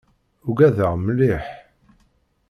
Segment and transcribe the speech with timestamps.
[0.49, 1.45] Ugadeɣ mliḥ.